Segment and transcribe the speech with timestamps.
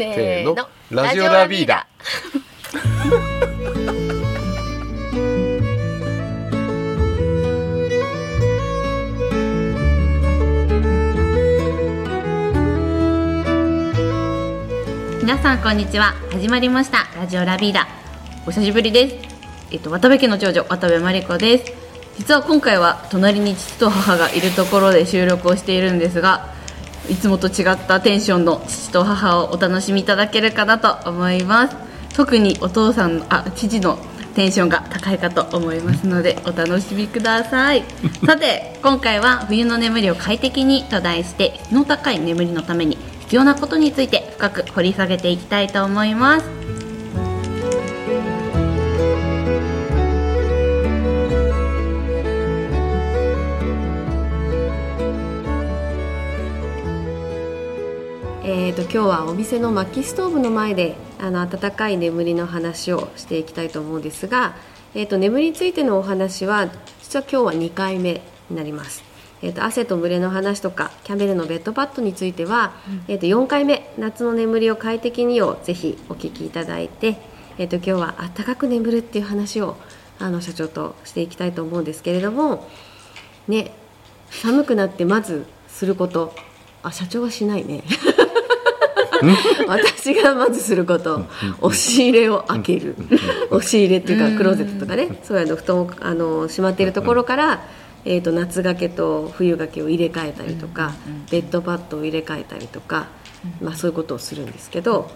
[0.00, 0.56] せーの。
[0.90, 1.86] ラジオラビーダ
[15.20, 16.14] 皆さんこんにちは。
[16.32, 17.06] 始まりました。
[17.14, 17.86] ラジオラビーダ
[18.46, 19.16] お久しぶりです。
[19.70, 21.74] えっと渡部家の長女渡部真理子です。
[22.16, 26.58] 実は今回は隣に父と母がいるところで収録をしているんですが
[27.10, 31.76] いつもと違ったテンションの父と母をお楽しみいただけるかなと思います。
[32.14, 33.98] 特にお父さんあ父の
[34.34, 37.84] テンションが高いかと思いますのでお楽しみください。
[38.24, 46.59] さて今回は冬の眠りを快適にと題して質の高い眠りのために必要なことについて深く掘り下げていきたいと思います
[58.52, 64.56] えー、と今日はお店の薪ストーブの前であの温かい眠りの話をしていきたいと思うんですが、
[64.92, 66.68] えー、と眠りについてのお話は
[67.00, 69.04] 実は今日は2回目になります、
[69.40, 72.72] えー、と汗と蒸れの話とかキャメルのベッドパッドについては、
[73.06, 77.18] えー、と4回目夏の眠りを快適にをぜひお聞きいただいて、
[77.56, 79.76] えー、と今日は暖かく眠るっていう話を
[80.18, 82.66] あの社長としていきたいと思うんですけれども
[83.46, 83.70] ね
[84.28, 86.34] 寒くなってまずすること
[86.82, 87.84] あ社長はしないね
[89.68, 91.26] 私がまずすること
[91.60, 92.96] 押し入れを開ける。
[93.50, 95.20] 押し入れっていうかクローゼットとかね。
[95.22, 97.62] そういうの布団をあのしまっているところから、
[98.04, 100.92] えー、と夏掛けと冬掛けを入れ替えたりとか
[101.30, 103.08] ベッドパッドを入れ替えたりとか、
[103.60, 105.10] まあ、そういうことをするんですけど、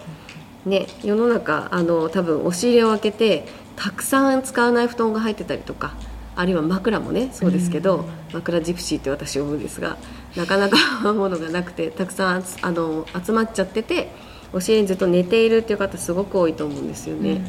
[0.65, 5.95] ね、世の中あの多分押し入れを開けてたくさん使わない布団が入ってたりとか
[6.35, 9.97] あるいは枕もねそうですけど、枕ジプシーって私呼ぶんですが
[10.35, 14.11] なかなかものがなくてたくさんああの集まっちゃってて
[14.49, 17.41] 押し入れにずっと寝ているっていう方すごく多いと思うんですよね。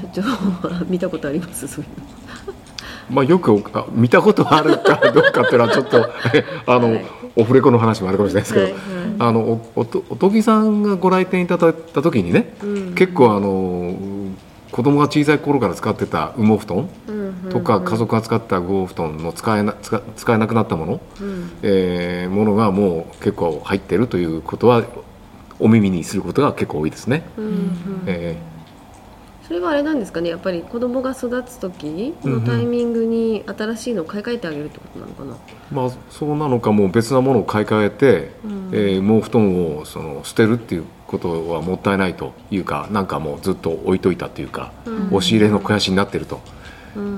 [0.00, 1.66] 社長は見たことあります？
[1.66, 2.06] そういうの。
[3.10, 6.06] まあよくあ見たことあるかどうかっていうのはちょっと
[6.66, 7.04] あの、はい。
[7.36, 8.80] オフレコの話もあるかもしれないですけど、はいはい。
[9.18, 12.94] あのおおとおとぎさんがご来店いただいた時にね、うん。
[12.94, 13.94] 結構あの
[14.72, 16.88] 子供が小さい頃から使ってた羽毛布団
[17.50, 21.50] とか、家族が使った羽毛布団の使えな使使えなくなったもの、うん。
[21.62, 24.84] えーものがもう結構入ってるということは
[25.58, 27.24] お耳にすることが結構多いですね。
[27.36, 27.72] うんうん。
[28.06, 28.36] え
[29.42, 30.28] それはあれなんですかね？
[30.28, 35.36] やっぱり子供が育つ時のタイミングに新しいのを買い替えてあげるってことなのかな、ー
[35.72, 38.70] まあ、そうなのかもう別なものを買い替えて、うん。
[38.72, 45.06] えー毛布団をその捨てるっていうことはもったいないというかなんかもうずっと置いといたというか、うん。
[45.06, 46.36] 押し入れの肥やしになってると。
[46.36, 46.42] うん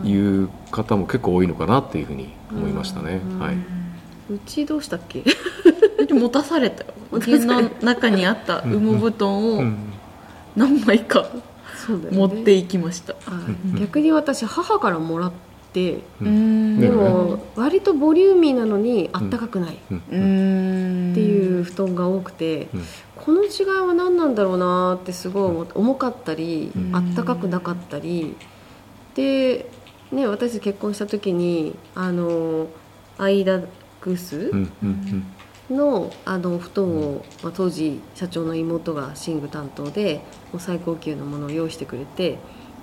[0.04, 3.20] いう方も結構多いのかなっていうふうに思いましたね。
[3.32, 3.38] うん。
[3.38, 5.22] はい、うちどうしたっけ？
[6.06, 6.94] で持たされたよ。
[7.26, 9.76] 家の中にあった羽毛布団をうん。
[10.56, 11.26] 何枚か
[12.12, 13.14] 持っていきました。
[13.14, 13.18] は
[13.76, 15.32] い逆に私母からもらっ
[15.72, 16.76] てううん。
[16.76, 20.02] んでねも割とボリューミーなのにあったかくないっうん。
[20.10, 21.14] うん。
[21.14, 22.82] ていう布団が多くて、うん。
[23.16, 26.96] この違いは何なんだろうなってすごい思って重かったり、うん。
[26.96, 28.34] あったかくなかったり
[29.14, 29.70] で、
[30.12, 32.68] ね、私結婚した時にあの
[33.18, 33.60] アイダ
[34.00, 35.24] グスうんうん
[35.70, 40.16] のあの布団を、まあ、当時社長の妹が寝具担当で
[40.52, 42.38] もう最高級のものを用意してくれて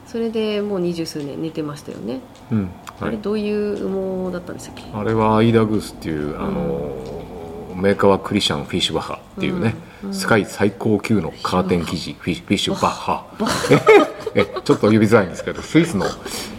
[0.06, 2.74] それでもう二十数年寝てましたよね、うんうんはい。
[3.02, 4.84] あれどういう羽毛だったんでしたっけ？
[4.94, 13.26] あれはアイダグースっていう、あのメーカーはクリスチャン・フィッシュバッハっていうね、うんうん世界最高級のカーテン生地フィッシュバッハ。
[14.36, 16.06] えちょっと呼びづらいんですけどスイスの、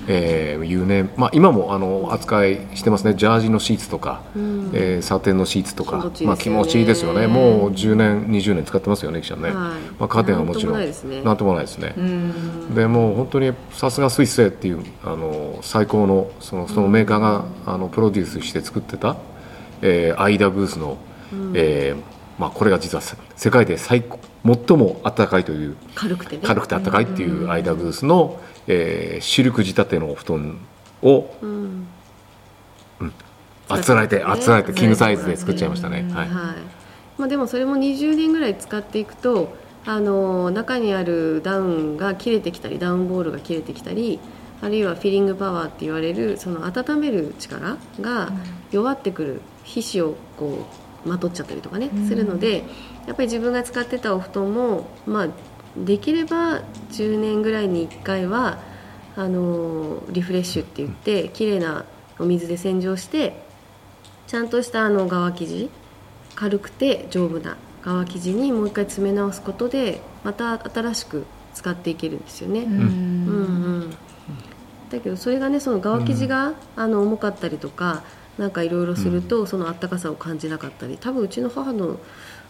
[0.09, 3.15] えー有名、まあ、今もあの扱いしてますね。
[3.15, 4.71] ジャージのシーツとか、うん。
[4.72, 6.26] えーサテンのシーツとか気持ちいいですよね。
[6.26, 7.26] まあ、気持ちいいですよね。
[7.28, 9.55] もう10年20年使ってますよね記者ね、はい。
[9.55, 9.70] ま
[10.00, 11.25] あ、カーテンはもちろん。
[11.25, 11.94] なんともないですね。
[12.75, 19.16] でもう本当にさすがスイス製っていうあの最高のそのそのメーカーが、あのプロデュースして作ってた、
[19.82, 20.97] えーアイダグースの、
[21.55, 26.43] えーまあ、これが実はせ世界で最高最も暖かいという軽くてね。
[26.44, 30.58] 軽くて暖かいっていうアイダグースの、えーシルク仕立てのお布団
[31.02, 31.87] をうん。
[33.69, 36.06] あつらえてねあつらえてキングサイズで作っちゃいましたね。
[36.08, 36.17] うん。
[36.17, 36.29] はい。
[36.29, 36.56] はい。
[37.19, 39.52] まあ、でもそれも20年ぐらい使っていくと
[39.84, 44.20] あの中にあるダウンが切れてきたりダウンボールが切れてきたり
[44.61, 48.32] あるいはフィリングパワーって言われるその温める力が
[48.70, 52.08] 弱ってくる皮脂をこうまとっちゃったりとかね、うん。
[52.08, 52.64] するので
[53.06, 55.28] やっぱり自分が使ってたお布団も、まあ、
[55.76, 58.60] できれば10年ぐらいに1回は
[59.16, 61.84] あのリフレッシュって言って綺麗な
[62.18, 63.42] お水で洗浄して
[64.26, 65.70] ちゃんとしたあの側生地
[66.34, 72.60] 軽くて丈夫な側生地にもう一回詰め直すことでまた新しく使っていけるんですよね。
[72.60, 72.80] ううんう
[73.86, 73.90] ん。
[74.90, 78.04] だけどそれがねその側生地が、あの重かったりとか
[78.38, 81.99] なんかいろいろすると、そのあったかさを感じなかったり多分うちの母の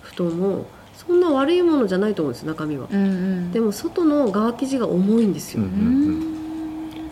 [0.03, 2.87] 布団もそんな悪いものじゃないと思うんです中身は。
[2.91, 3.53] うんうん。
[3.53, 5.71] でも外の側生地が重いんですよ、うんう
[6.35, 6.39] ん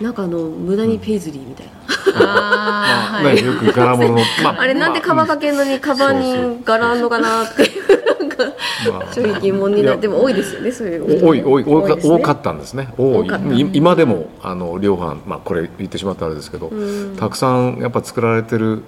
[0.01, 1.73] なんかあの無駄にペイズリーみたいな、
[2.17, 3.37] あーはい。
[3.37, 7.86] ね、よく柄物 あれなんでカバンかけんのにカバンに柄あんのかなってなん
[8.37, 8.45] か
[8.93, 9.13] まあ。
[9.13, 12.15] 正直疑問になってでも多いですよねそういう多い多い多かですね。
[12.15, 12.89] 多かったんですね。
[12.97, 13.71] 多い。
[13.73, 17.17] 今でもあの量販、まあ、これ言ってしまったらあれですけど、うん。
[17.17, 18.83] たくさんやっぱ作られてる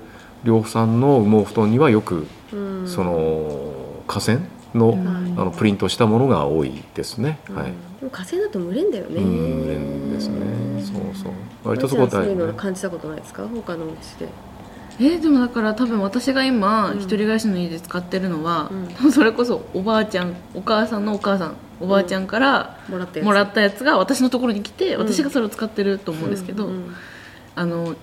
[0.45, 2.89] 量産の羽毛布団にはよく、うん。
[2.89, 4.39] その河川
[4.75, 7.57] の,、んあのプリントしたものが多いですね、うん。
[7.57, 7.67] はい。
[7.67, 7.73] で
[8.05, 9.17] も火星だと蒸れんだよね。
[9.17, 10.37] うんですね。
[10.83, 11.33] そうそう。
[11.65, 12.61] 割とそこまりちゃんそういうの大変ね。
[12.61, 13.43] 感じたことないですか？
[13.49, 14.29] 他のうちで
[15.01, 16.99] えーでもだから多分私が今、うん。
[16.99, 18.71] 一人暮らしの家で使ってるのは、
[19.13, 23.05] それこそおばあちゃんお母さんのお母さんおばあちゃんからもら
[23.43, 23.85] ったやつ。
[23.85, 25.01] が私のところに来て、うん。
[25.07, 26.71] 私がそれを使ってると思うんですけど、
[27.55, 27.95] あの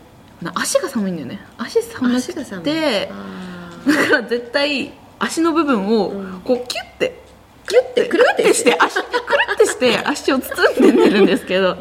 [0.41, 1.45] な足が寒いんだよね。
[1.57, 6.41] 足寒くてあだから絶対足の部分をうん。
[6.45, 7.21] こうキュッて
[7.67, 9.05] キュッてくるってして足くる
[9.53, 11.71] ってして 足を包んで寝るんですけど。
[11.71, 11.75] ーあ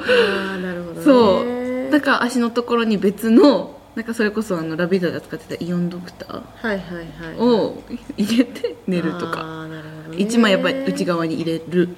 [0.57, 1.03] ーなるほどね。
[1.05, 1.45] そ
[1.89, 1.93] う。
[1.93, 7.39] だから足のところに別のなんかそれこそあのラビーダが使ってたイオンドクターはいはいはい。
[7.39, 7.83] を
[8.17, 9.67] 入れて寝るとか。
[10.17, 11.97] 一枚やっぱり内側に入れる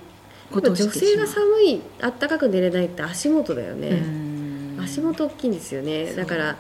[0.53, 4.81] ことを女してしまう性が寒いあったかく寝れないって足元だよね、うん。
[4.83, 6.15] 足元大きいんですよね。
[6.15, 6.57] だから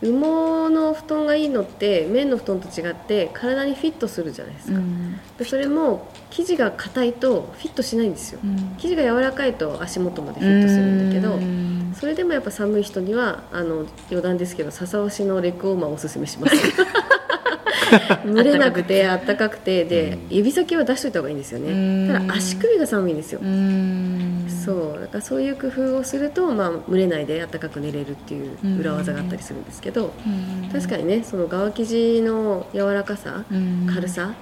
[0.00, 5.18] 羽毛の布団がいいのって綿の布団と違って体にフィットするじゃないですか、うん。
[5.36, 8.40] でそれも生地が硬いとフィットしないんですよ。
[8.44, 8.76] うん。
[8.78, 11.94] 生地が柔らかいと足元までフィットするんだけどうん。
[11.98, 16.56] それでもやっぱ寒い人にはあの余談ですけど笹押しのレッグウォーマーをおすすめします。
[18.24, 19.84] 蒸れなくてあったかくて。
[19.84, 22.06] で指先は出しといた方がいいんですようん。
[22.06, 23.40] ねただ足首が寒いんですよ。
[23.42, 34.34] うんそうだからそういう工夫をすると、まあ、蒸れないで暖かく寝れるっていう裏技があったりするんですけど、うん確かにねその側生地の柔らかさ、うん軽さ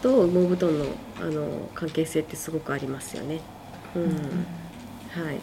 [0.00, 0.86] と羽毛布団の
[1.20, 3.40] あの関係性ってすごくありますよね。
[3.94, 4.46] うん。
[5.10, 5.40] はい。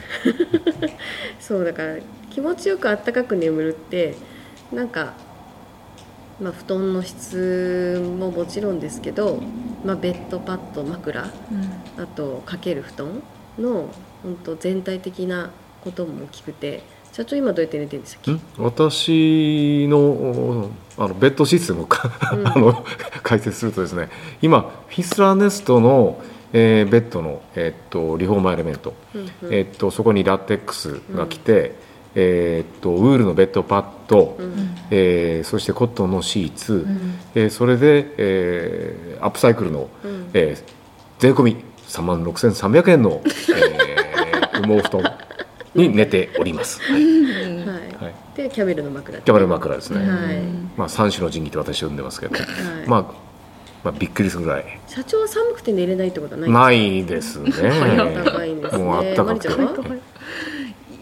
[1.38, 1.96] そうだから
[2.30, 4.16] 気持ちよく暖かく眠るって
[4.72, 5.14] なんか、
[6.40, 9.36] まあ、布団の質ももちろんですけど、
[9.84, 11.30] まあ、ベッドパッド枕あ
[12.14, 13.22] とかける布団
[13.58, 13.88] の
[14.22, 15.50] 本当全体的な
[15.82, 16.82] ことも大きくて
[17.12, 18.40] 社長今どうやって寝てるんでしたっけん？
[18.58, 22.46] 私のあのベッドシステムをかうん。
[22.46, 22.84] あの
[23.22, 24.10] 解説するとですね
[24.42, 26.22] 今ヒュスラーネストの、
[26.52, 29.54] えーベッドの、えっとリフォーマエレメント、うんうん。
[29.54, 31.74] えっとそこにラテックスが来て、
[32.14, 34.76] えっとウールのベッドパッド、うん。
[34.90, 37.14] えーそしてコットンのシーツ、ん。
[37.34, 40.30] えーそれで、えーアップサイクルの、うん。
[40.34, 40.62] えー
[41.18, 45.18] 税込み3万6300円の、えー羽毛布団
[45.74, 47.02] に寝ております、 はい。
[47.02, 47.66] はい
[48.04, 49.18] はい、でキャメルの枕。
[49.20, 50.38] キャバレー枕ですね、はい。
[50.76, 52.44] まあ、三種の神器と私は呼んでますけど、はい。
[52.86, 53.02] まあ、
[53.84, 54.80] まあびっくりするぐらい。
[54.86, 57.50] 社長は寒くて寝れないってことはないないですね。
[58.24, 58.84] 高いんですね。
[58.84, 59.48] もうあったかくて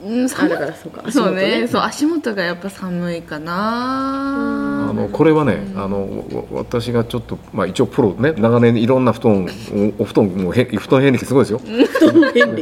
[0.08, 1.12] うん寒いだからそうか。
[1.12, 1.42] そうね。
[1.42, 4.88] 足元そう足元がやっぱ寒いかな。
[4.90, 8.32] あのこれはね、あのわ私がちょっと、まあ、一応プロね。
[8.32, 9.46] 長年いろんな布団
[9.98, 11.60] おお布団もへ布団遍歴すごいですよ。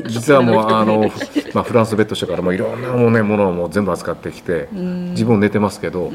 [0.09, 1.11] 実はもうあの、
[1.55, 6.13] まあ、フランスベッド社からもいろんなも,、ね、ものをもう全部扱ってきて自分寝てますけど、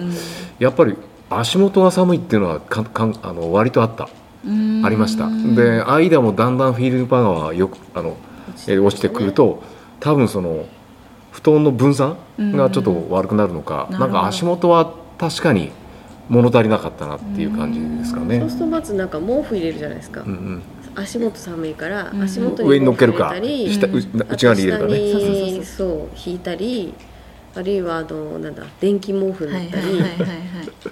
[0.59, 0.95] やっぱり
[1.29, 4.09] 足元が寒いっていうのはかかんあの割とあった。
[4.43, 5.29] ありました。
[5.55, 8.17] で間もだんだんフィーリングパワーがよくあの
[8.67, 9.61] えー落ちてくると
[9.99, 10.65] 多分その
[11.31, 13.99] 布団の分散がちょっと悪くなるのか、うん。
[13.99, 15.71] なんか足元は確かに
[16.29, 18.39] 物足りなかったなっていう感じですかね。
[18.39, 18.49] そう。
[18.49, 20.63] するとまずなんか毛布入れるじゃないですか、うんうん。
[20.95, 22.21] 足元寒いからうん。
[22.21, 23.31] 足元上に乗っけるか。
[23.33, 24.97] 毛布入れたり下う内側に入れるかね。
[24.97, 26.93] そうそうそうにそう引いたり
[27.53, 30.37] あるいはあのなんだ電気毛布はだったり、いはいはいはいはい。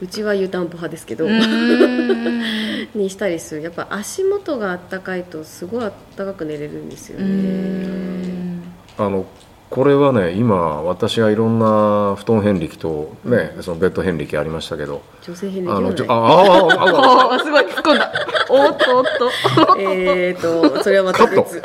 [0.01, 1.25] うちは湯たんぽ派ですけど、
[2.96, 3.62] にしたりする。
[3.62, 7.25] やっぱ足元があったかいとすごいあったかく寝れるんですよね。
[7.25, 8.63] ん。
[8.98, 9.25] あの
[9.70, 15.02] これはね今私がいろんな布団遍歴とねそのベッド遍歴ありましたけど。
[15.22, 18.12] 女性遍歴あのちょあああああすごい突っ込んだ
[18.50, 19.32] おっとおっと
[19.80, 21.62] えーとそれはまたカット別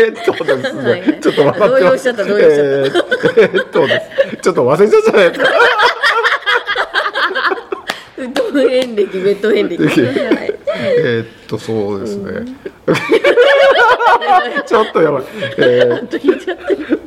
[0.00, 3.86] えっとですね、はいはいちょっと動揺しちゃった動揺しちゃったえーえーっと
[4.42, 5.50] ちょっと忘れちゃったじゃないですか
[8.16, 10.51] 布団遍歴ベッド遍歴はい
[10.82, 12.32] えーっとそうですね、
[14.66, 15.22] ちょっとやばい、
[15.58, 16.98] えー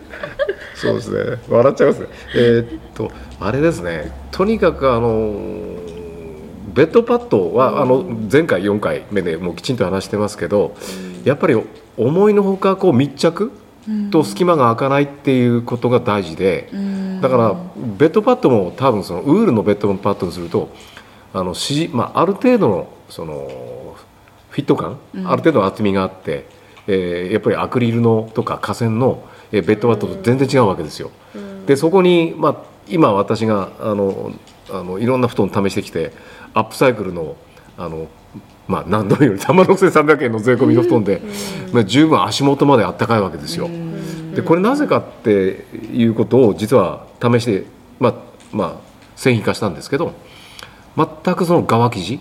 [0.75, 1.38] そうですね。
[1.50, 2.08] 笑っちゃいますね。
[2.36, 4.12] えーっとあれですね。
[4.32, 5.34] とにかくあの
[6.74, 10.75] ベッドパッドは、あの前回4回目でもうきちんと話してますけど、
[11.24, 11.55] やっぱり
[11.98, 13.51] 思いのほかこう密着
[14.12, 16.70] と隙間が開かないっていうことが大事で、
[17.22, 17.55] だから
[17.98, 20.70] ベッドパッドも多分そのウールのベッドパッドにすると
[21.34, 23.96] あのし、まあ、ある程度のその
[24.50, 26.46] フィット感、ある程度の厚みがあって、
[26.88, 31.12] えーやっぱりアクリルのとか河川のえーベッドパッドと全然違うわけですよ。
[31.66, 32.56] でそこに、まあ、
[32.88, 34.32] 今私があの
[34.70, 36.12] あのいろんな布団試してきて
[36.54, 37.36] アップサイクルの
[37.78, 38.08] あの、
[38.68, 41.22] まあ、何度も言うより3万6300円の税込みの布団で、
[41.74, 43.70] まあ、十分足元まであったかいわけですよ。
[44.34, 47.66] でこれなぜかっていうことを実は試して、
[48.00, 48.14] まあ
[48.52, 48.76] まあ、
[49.16, 50.14] 製品化したんですけど
[50.98, 52.20] 全くその側生地、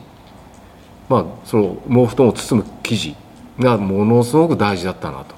[1.08, 3.16] まあ、その毛布団を包む生地
[3.58, 5.34] がものすごく大事だったなと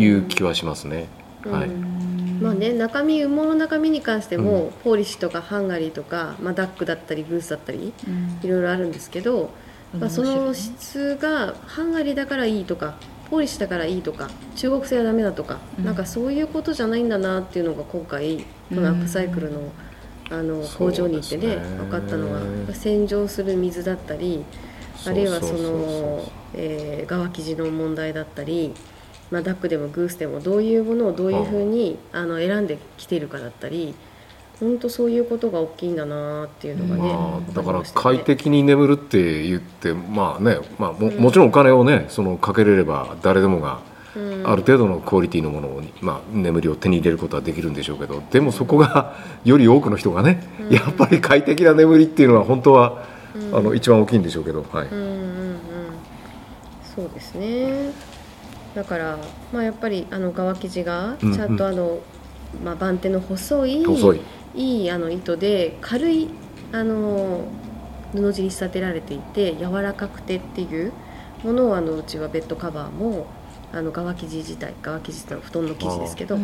[0.00, 1.06] いう気はしますね。
[1.44, 1.68] はい。
[2.40, 7.92] まあね、中身羽毛の中身に関しても、ポーリッシュとかハンガリーとか、まあ、ダックだったりグースだったり
[8.42, 9.50] いろいろあるんですけど、
[9.98, 12.96] まあ、その質がハンガリーだからいいとか
[13.30, 19.72] ポーリッシュだからいいとか中国製はダメだとか、なんかそういうことじゃないんだなっていうのが今回このアップサイクルの,、
[20.30, 22.40] あの工場に行ってねね分かったのは
[22.74, 24.44] 洗浄する水だったり
[25.06, 26.22] あるいはその
[26.54, 28.74] えー側生地の問題だったり、
[29.30, 33.94] まあ、ダックでもグースでもどういうものをどういうふうにあの選んできているかだったり
[34.58, 43.80] 本当そういうことが大きいんだなっていうのがね、まあ、だから快適に眠るって言ってまあね、まあ、ももちろんお金をねそのかけれれば誰でもが
[44.16, 44.50] うん。
[44.50, 53.04] ある程度のクオリティのものを、まあ、眠りを手に入れることはできるんでしょうけどでもそこがより多くの人がね、やっぱり快適な眠りっていうのは本当は、
[53.52, 54.88] あの一番大きいんでしょうけど、はい。
[54.88, 55.10] うんうんう
[55.92, 55.98] ん。
[56.82, 57.92] そうですね。
[58.74, 59.16] だから、
[59.52, 61.36] まあ、やっぱりあの側生地がうんうん。
[61.36, 62.00] ちゃんとあの、
[62.64, 64.20] まあ、番手の細い細い。
[64.54, 66.28] いいあの糸で軽い
[66.72, 67.40] あの
[68.12, 70.92] 布地に仕立てられていて柔らかくてっていう
[71.42, 73.26] ものをあのうちはベッドカバーも
[73.72, 76.38] あの側生地自体側生地ってのは布団の生地ですけど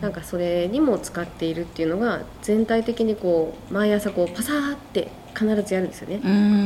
[0.00, 6.20] なんかそれにも使っているっていうのが全体的にこう毎朝こうパサーって必ずやるんですよね。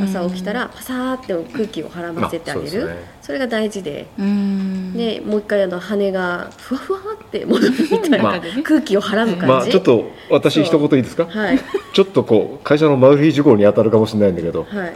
[0.04, 2.78] 朝起きたらパサーって空気を払わせてあげる。
[2.78, 2.96] まあそね。
[3.20, 4.06] それが大事で。
[4.18, 4.92] うん。
[4.94, 8.40] でもう一回あの羽がふわふわって戻るみたいな、まあ。
[8.62, 11.26] 空気を払う感じ、まあちょっと私一言いいですか？
[11.26, 11.58] はい。
[11.92, 14.94] ちょっとこう会社のマル秘事項に当たるかもしれないんだけど、はい。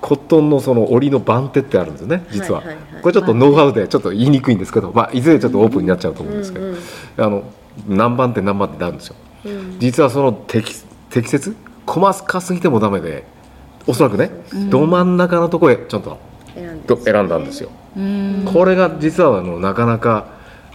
[0.00, 2.76] コットンのその織りの番手ってあるんですよね実は,、はいはい。
[2.76, 6.78] はいこれちょっとノウハウでちょっと言いにくいんですけど、まあ、いずれちょっとオープンになっちゃうと思うんですけど、うんうん
[7.18, 7.42] あの
[7.88, 9.16] 何番手何番手ってあるんですよ。
[9.44, 9.76] うん。
[9.80, 10.72] 実はその適
[11.10, 11.54] 適切
[11.86, 13.24] 細かすぎてもダメで
[13.86, 14.30] おそらくね、
[14.68, 16.18] ど真ん中のところへちゃんと
[17.04, 18.42] 選んだんですよ、うん。
[18.44, 20.26] これが実はあのなかなか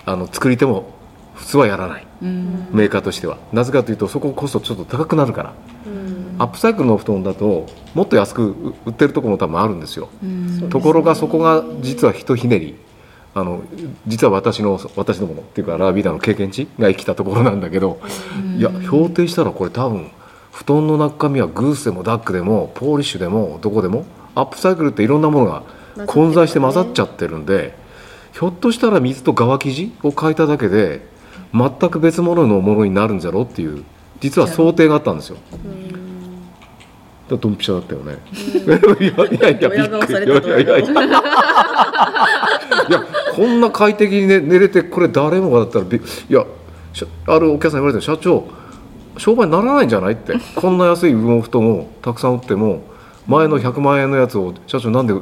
[0.05, 0.93] あの作り手も
[1.33, 2.07] 普通はやらない。
[2.21, 2.67] うん。
[2.71, 3.37] メーカーとしては。
[3.51, 5.53] なぜかというとそこコストちょっと高くなるから。
[5.85, 6.35] うん。
[6.39, 10.09] アップサイクルの布団だともっと安くう売ってるところも多分あるんですよ。
[10.23, 10.69] うん。
[10.69, 12.75] ところがそこが実はひとひねり。
[13.33, 13.63] あの
[14.07, 18.01] 実は私の私どものっていうかラービーダの経験値が生きたところなんだけど、
[18.57, 20.11] いや標定したらこれ多分
[20.51, 24.05] 布団の中身はグースでもダックでもポーリッシュでもどこでも
[24.35, 25.63] アップサイクルっていろんなものが
[26.07, 27.75] 混在して混ざっちゃってるんで
[28.33, 31.01] ひょっとしたら水と側生地を変えただけで
[31.53, 33.83] 全く別物のものになるんじゃろうっていう
[34.19, 35.37] 実は想定があったんですよ。
[37.29, 38.17] だドンピシャだったよね。
[38.99, 39.87] いやいやいやいや
[40.59, 40.91] いやいや。
[42.89, 43.03] いや
[43.35, 46.45] こんな快適に、ね、寝れてこれ誰もがだったらびいや
[47.27, 48.45] あるお客さんに言われて社長
[49.17, 50.33] 商売にならないんじゃないって。
[50.55, 52.81] こんな安い羽毛布団をたくさん売っても
[53.27, 55.13] 前の100万円のやつを社長なんで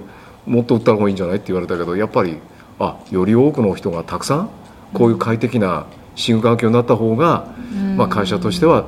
[0.45, 2.37] もっと売った方がいいんじゃないって言われたけどやっぱり
[2.79, 4.49] あより多くの人がたくさん
[4.93, 7.45] こういう快適な寝具環境になった方が、
[7.97, 8.85] まあ、会社としては、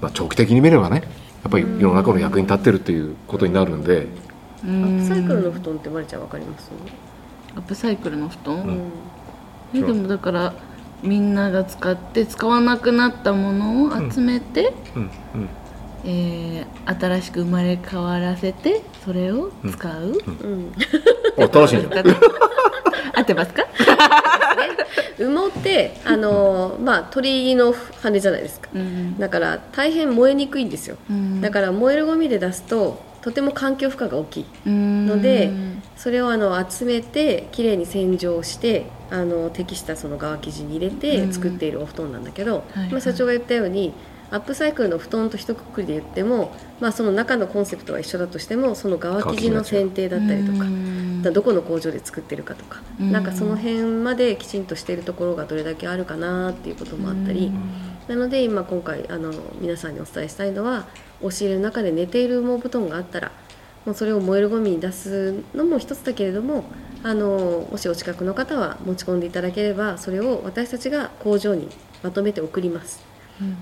[0.00, 1.02] まあ、長期的に見ればね
[1.42, 4.06] やっぱり世の中の役に立ってるっていうことになるんで。
[4.62, 6.70] アップサイクルの布団ってまりちゃんわかります？
[7.54, 8.80] アップサイクルの布団、うん。
[9.74, 10.54] えでもだから
[11.04, 15.48] みんなが使って使わなくなったものを集めて、うんうん
[16.06, 20.72] えー新しく生まれ変わらせてそれを使う、うん
[21.38, 21.92] あ楽しいじゃん
[23.16, 23.64] 合ってますか、
[25.18, 28.68] 羽毛ってあの、まあ、鳥の羽じゃないですか。
[28.74, 30.96] うんだから大変燃えにくいんですよ。
[31.08, 31.40] うん。
[31.40, 35.06] だから燃えるゴミで出すととても環境負荷が大きいうん。
[35.06, 35.50] ので
[35.96, 40.96] それをあの集めてきれいに洗浄してあの適したその側生地に入れうん。
[40.96, 43.94] て作っているお布団なんだけど、はいまあ、社長が言ったように
[44.30, 50.66] アップサイクルの布団と一括りで言っても、まあ、その中のコンセプトは一緒だとしてもその側生地の選定だったりとか。
[51.30, 53.10] どこの工場で作ってるかとか、うん。
[53.10, 57.50] なんかその辺まできちんとしているところがどれだけあるかなっていうこともあったり、
[58.08, 60.86] なので今今回あの皆さんにお伝えしたいのは
[61.20, 63.32] 押し入れの中で寝ている羽毛布団があったら
[63.86, 66.64] もうそれを燃えるゴミに出すのも一つだけれども
[67.02, 71.68] あのもしお近くの方は持ち込んでいただければそれを私たちが工場に
[72.02, 73.14] まとめて送ります。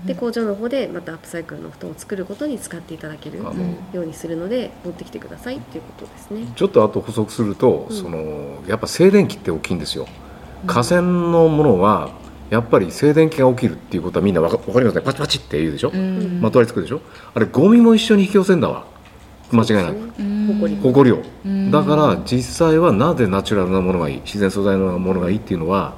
[0.05, 3.51] で工場の方でまたアップサイクルの布団を作ることに使っていただけるよ
[3.95, 6.45] うにするので持ってきてくださいっていうことですね。
[6.55, 7.95] ちょっとあと補足すると、うん。
[7.95, 10.07] そのやっぱ静電気って大きいんですよ。
[10.67, 12.11] 河川のものは
[12.53, 15.01] やっぱり静電気が起きるっていうことはみんなわかわかりますね。
[15.01, 16.39] パチパチって言うでしょ、うん。
[16.39, 17.01] まとわりつくでしょ？
[17.33, 18.85] あれゴミも一緒に引き寄せんだわ。
[19.51, 20.79] 間違いなく、うん。
[20.83, 21.21] ほこりを。
[21.45, 21.71] うん。
[21.71, 24.21] だから実際はなぜナチュラルなものがいい？
[24.21, 25.97] 自然素材のものがいいっていうのは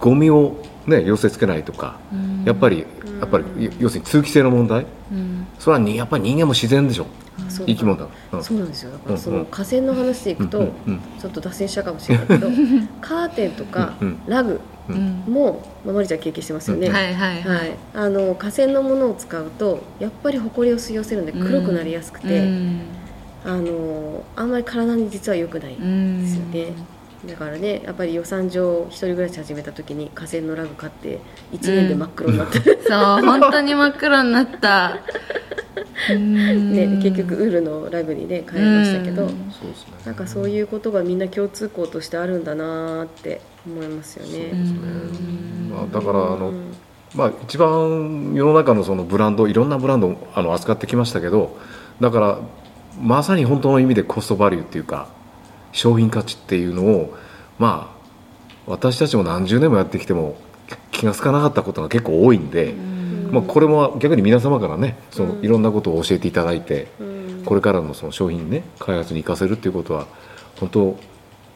[0.00, 0.56] ゴミを
[0.86, 2.44] ね寄せつけないとかうん。
[2.44, 2.80] やっぱり
[3.20, 4.86] やっぱり要するに通気性の問題？
[5.12, 5.46] うん。
[5.60, 7.06] それはにやっぱり人間も自然でしょ？
[7.38, 8.44] あそう生き物だ、うん。
[8.44, 8.90] そうなんですよ。
[8.90, 10.68] だからその河川の話でいくと、
[11.18, 12.48] ちょっと脱線したかもしれないけど
[13.00, 13.94] カーテンとか
[14.26, 16.94] ラグうんも、まあ、マリちゃん経験してますよね、うん。
[16.94, 22.80] はいはいはい、あの河川のものを使うとやっぱりほこりを吸い寄せるので黒くなりやすくて、うん。
[23.44, 26.74] あのあんまり体に実は良くないうんですよね、
[27.26, 31.20] だからねやっぱり予算上一人暮らし始めた時に河川のラグ買って
[31.52, 34.98] 1年で真っ黒になって、そう本当に真っ黒になった。
[36.10, 36.72] うん。
[36.72, 39.28] ね、結局ウールのラグにね変えましたけど、うん。
[39.28, 39.92] そうですね。
[40.04, 44.50] なんかそういうことがみんな共通項としてあるんだなーって思いますよね。
[44.52, 45.70] うん。
[45.72, 46.74] まあ、だからあの、うん
[47.14, 51.58] まあ、一番世の中のそのブランドいろんなブランドをあの扱ってきましたけど
[52.00, 52.38] だから
[53.00, 55.08] まさに本当の意味でコストバリューっていうか
[55.72, 57.16] 商品価値っていうのを
[57.58, 58.02] まあ
[58.66, 60.36] 私たちも何十年もやってきても
[60.90, 62.74] 気が付かなかったことが結構多いんで、
[63.30, 65.44] まあ、これも逆に皆様からねそのうん。
[65.44, 67.42] いろんなことを教えていただいて、うん。
[67.44, 70.06] これからのその商品ね開発に生かせるっていうことは
[70.60, 70.96] 本当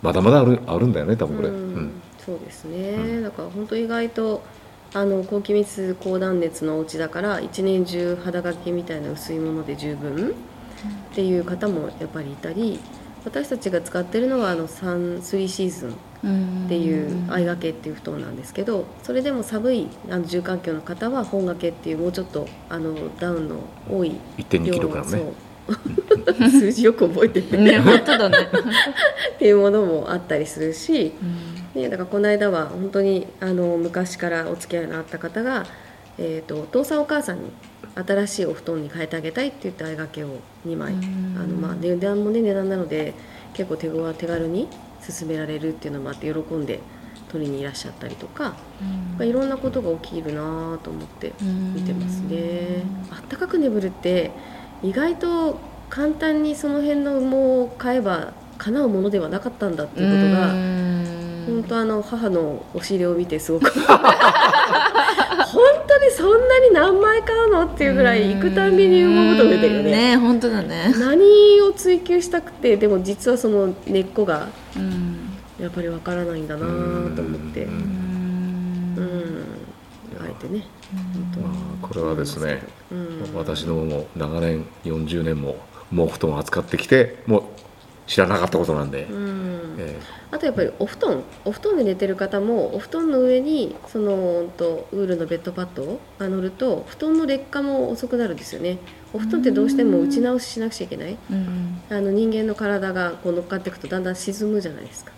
[0.02, 1.48] まだまだあるあるんだよね多分これ。
[1.48, 1.54] うん。
[1.54, 2.02] うん。
[2.18, 3.22] そうですね、うん。
[3.22, 4.42] だから本当意外と
[4.94, 10.30] あの高気密高断熱のお家だから一年中肌掛けみたいな薄いもので十分
[11.12, 12.80] っていう方もやっぱりいたり
[13.26, 23.56] 私たちが使ってるのはあの3 3シーズンっていう相掛けっていう布団なんですけどそれでも寒いあの住環境の方は本掛けっていうもうちょっとあのダウンの
[23.90, 25.18] 多い1.2キログラムね。
[25.18, 25.32] そう。
[26.48, 28.38] 数字よく覚えてて、ね本当だね。
[29.34, 31.12] っていうものもあったりするし、
[31.74, 35.66] ね、だからこの間は本当にあの昔からお付き合いのあった方が、
[36.18, 37.50] えー、とお父さんお母さんに
[37.96, 41.36] 新しいお布団に変えてあげたいって言って相掛けを2枚、うん。
[41.38, 43.14] あのまあ、値段もね値段なので
[43.54, 44.68] 結構手ご手軽に
[45.06, 46.80] 勧められるっていうのもあって喜んで
[47.28, 48.54] 取りにいらっしゃったりとか、
[49.18, 51.32] まあ、いろんなことが起きるなと思って
[51.74, 52.82] 見てますね。
[53.10, 54.30] あったかく眠るって
[54.82, 60.48] 意外と簡単にその辺の羽毛を買えば叶うものではなかったんだっていうことが
[61.46, 63.70] 本当あの母のお尻を見てすごく
[66.26, 69.90] そんなに何枚買うのっていうぐらい行くたんびに羽毛布団出てるよね。
[69.90, 70.92] ね本当だね。
[70.98, 75.30] 何を追求したくてでも実はその根っこがうん。
[75.60, 76.66] やっぱりわからないんだな
[77.14, 77.64] と思って。
[77.64, 77.76] ううん。
[78.96, 79.44] ん
[80.20, 80.64] あえてね
[81.34, 82.62] 本まあ、これはですね、
[83.32, 85.56] 私どもも長年40年も
[85.90, 87.42] 毛布団を扱ってきてもう
[88.06, 89.76] 知らなかったことなんで、うん。
[89.78, 89.98] え
[90.30, 91.22] あとやっぱりお布団。
[91.44, 98.78] お布団で寝てる方もお布団の上にそのとウールのベッドパッドを乗ると布団の劣化も遅くなるんですよね。
[99.12, 101.16] お布団ってどうしても打ち直ししなくちゃいけない。
[101.30, 101.80] うん。
[101.90, 105.12] あの人間の体がこう乗っかっていくとだんだん沈むじゃないですか。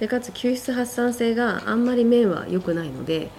[0.00, 3.30] でかつ吸湿発散性があんまり面は良くないので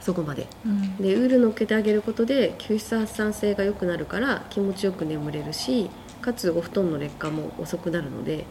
[0.00, 0.46] そこまで。
[0.64, 0.96] うん。
[0.96, 5.90] でウール乗っけてあげることで吸湿発散性が良くなるから気持ちよく眠れるし
[6.20, 8.44] かつお布団の劣化も遅くなるので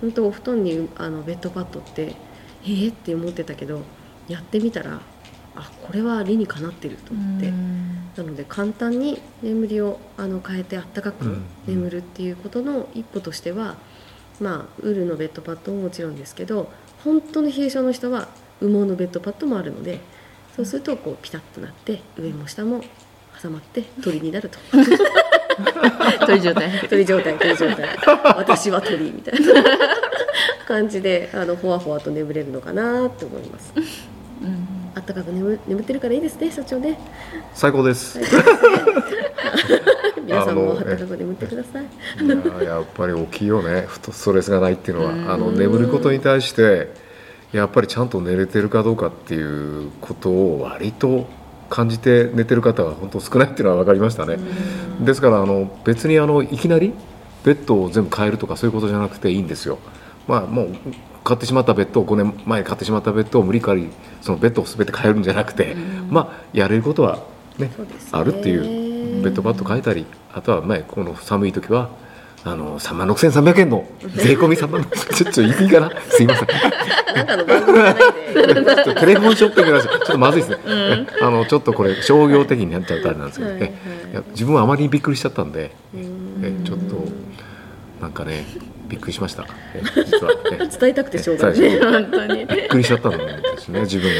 [0.00, 2.14] 本当お布団にあのベッドパッドって
[2.62, 3.82] えー、って思ってたけど
[4.28, 5.00] やってみたら
[5.56, 7.50] あこれは理にかなってると思って、
[8.16, 11.42] なので簡単に眠りをあの変えてあったかくうん。
[11.66, 13.76] 眠るっていうことの一歩としては、
[14.40, 16.70] まあウールのベッドパッドももちろんですけど
[17.04, 18.28] 本当の冷え性の人は
[18.60, 20.00] 羽毛のベッドパッドもあるので
[20.54, 22.82] そうするとこうピタッとなって上も下も
[23.42, 24.58] 挟まって鳥になると
[26.26, 26.70] 鳥状態。
[26.88, 27.88] 鳥状態鳥状態。
[28.36, 29.62] 私は鳥みたいな。
[30.70, 33.72] 感じであのほわほわと眠れるのかなって思います。
[33.76, 33.80] う
[34.46, 34.66] ん。
[34.94, 36.96] あったかく眠眠ってるからいいですね社長ね。
[37.54, 38.28] 最高です、はい
[40.24, 41.84] 皆さんもあったかく眠ってください。
[42.24, 43.84] いややっぱり大きいよね。
[43.88, 45.30] ふとストレスがないっていうのは、うん。
[45.30, 46.92] あの眠ることに対して
[47.52, 51.26] やっぱりちゃんと寝れてるかどうかっていうことを割と
[51.70, 54.36] 感じて寝てる方は本当少ないっていうのは分かりましたね、
[55.00, 56.92] ですからあの別にあのいきなり
[57.44, 59.78] ベッドを全部変えるとかそういうことじゃなくていいんですよ。
[60.28, 60.76] まあもう
[61.24, 63.88] 買ってしまったベッドを5年前に買ってしまったベッドを無理かり
[64.20, 65.76] そのベッドを全て変えるんじゃなくて、
[66.08, 67.20] まあやれることは
[67.58, 67.70] ね
[68.12, 68.56] あるってい
[69.20, 71.90] うベッドパッド書いたりあとはねこの寒い時は
[72.42, 75.92] あの3万6300円の税込み3万ちょっと言い過ぎかな。
[76.08, 76.48] すいません。
[77.14, 78.00] なんかの番組じゃないで。
[78.00, 83.72] ちょっとテレフォンショッピングなんですよちょっとまずいですね、えあのちょっとこれ商業的になっちゃうとあれなんですけど、はいはい
[84.32, 87.04] 自分はあまりにびっくりしちゃったんで、えちょっと
[88.00, 88.44] なんかね
[88.88, 90.56] びっくりしました、え実は、え。
[90.58, 91.78] 伝えたくてしょうがない。
[91.78, 92.46] 本当に。
[92.46, 93.18] びっくりしちゃったんで
[93.58, 94.14] すね自分が、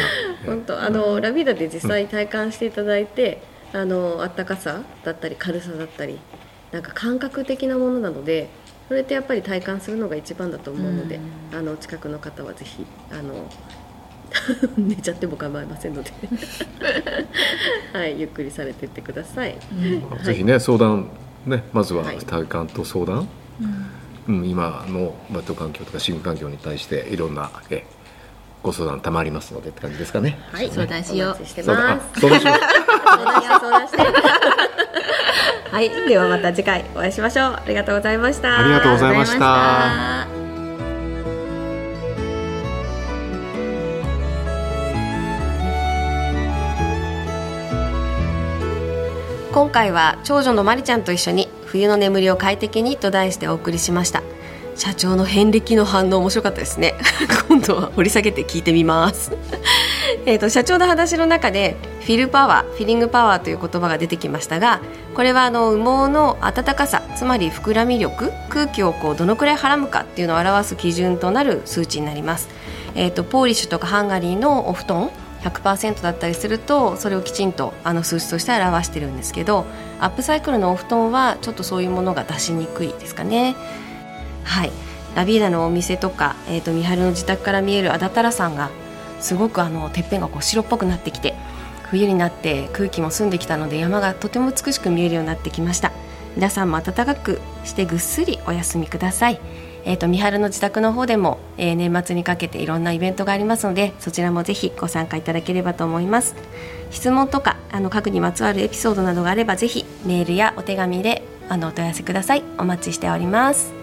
[0.45, 0.47] え。
[0.47, 6.19] 本当あのラビーダで実際体感していただいて、あのあったかさだったり軽さだったり
[6.73, 8.49] なんか感覚的なものなので
[8.89, 11.21] それってやっぱり体感するのが一番だと思うので、
[11.53, 13.49] あの近くの方はぜひあの
[14.77, 16.11] 寝ちゃっても構いませんので。
[17.93, 20.25] はいゆっくりされていってください、はい。
[20.25, 21.09] ぜひね相談
[21.47, 22.19] ねまずははい。
[22.19, 23.29] 体感と相談、
[24.29, 24.45] うん。
[24.49, 27.85] 今のバット環境とか飼育環境に対していろんなえ
[28.63, 30.37] ご相談たまりますのでって感じですかね。
[30.53, 31.31] はい相談しよう。
[31.31, 32.07] お待ちしてます。
[32.21, 32.61] 相談します。
[33.05, 33.99] 相談して相談して
[35.71, 37.53] はいではまた次回お会いしましょう。
[37.55, 38.61] ありがとうございました。
[38.61, 40.27] ありがとうございました。
[49.53, 54.23] 今回は長女のまりちゃんと一緒に冬の眠りを快適にと題してお送りしました。
[54.77, 56.95] 社長の遍歴の反応面白かったですね。
[57.49, 59.33] 今度は掘り下げて聞いてみます
[60.27, 64.81] えーと社長の話の中でフィルパワーフィリングパワーという言葉が出てきましたが
[65.15, 72.49] これはあの羽毛の暖かさつまり膨らみ力空気をこうどのくらいはらむかっていうのを表す基準となる数値になります、
[72.95, 75.11] えー、とポーリッシュとかハンガリーのお布団
[75.43, 79.65] 100%だったりするとそれをきちんとあの数値として表してるんですけど
[80.01, 83.55] アップサイクルのお布団はちょっとそういうものが出しにくいですかね。
[84.45, 84.71] はい。
[85.15, 88.71] ラビーダのお店とか、えー、と三春の自宅から見えるアダタラ山が
[89.21, 91.35] すごくあのてっぺんがこう白っぽくなってきて
[91.91, 95.93] 冬になって空気も澄んできたので山がとても美しく見えるようになってきました。
[96.37, 99.41] 皆さんも暖かくしてぐっすりお休みください。
[99.85, 106.35] えー、と三春の自宅の方でも、えー年末にかけていろんなイベントがありますのでそちらもぜひご参加いただければと思います。
[106.91, 112.45] 質問とかあの家具にまつわるエピソードなどがあればぜひメールやお手紙であのお問い合わせください。
[112.59, 113.80] お待ちしております。